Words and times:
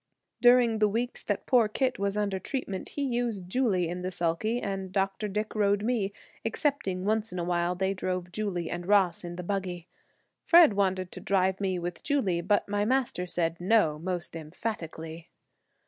During 0.41 0.79
the 0.79 0.87
weeks 0.87 1.21
that 1.21 1.45
poor 1.45 1.67
Kit 1.67 1.99
was 1.99 2.17
under 2.17 2.39
treatment, 2.39 2.89
he 2.89 3.03
used 3.03 3.47
Julie 3.47 3.87
in 3.87 4.01
the 4.01 4.09
sulky 4.09 4.59
and 4.59 4.91
Dr. 4.91 5.27
Dick 5.27 5.53
rode 5.53 5.83
me, 5.83 6.11
excepting 6.43 7.05
once 7.05 7.31
in 7.31 7.37
a 7.37 7.43
while 7.43 7.75
they 7.75 7.93
drove 7.93 8.31
Julie 8.31 8.67
and 8.71 8.87
Ross 8.87 9.23
in 9.23 9.35
the 9.35 9.43
buggy. 9.43 9.87
Fred 10.43 10.73
wanted 10.73 11.11
to 11.11 11.19
drive 11.19 11.61
me 11.61 11.77
with 11.77 12.01
Julie, 12.01 12.41
but 12.41 12.67
my 12.67 12.83
master 12.83 13.27
said 13.27 13.61
"No," 13.61 13.99
most 13.99 14.35
emphatically. 14.35 15.29